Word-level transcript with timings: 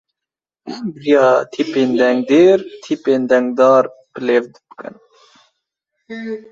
Em 0.73 0.81
bi 0.93 0.99
rêya 1.03 1.27
tîpên 1.53 1.89
dengdêr, 1.99 2.57
tîpên 2.83 3.21
dengdar 3.29 3.83
bi 4.11 4.19
lêv 4.27 4.43
bikin. 4.53 4.95